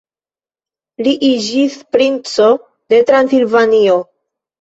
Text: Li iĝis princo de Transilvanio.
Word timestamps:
Li 1.07 1.11
iĝis 1.27 1.75
princo 1.95 2.47
de 2.95 3.01
Transilvanio. 3.11 3.99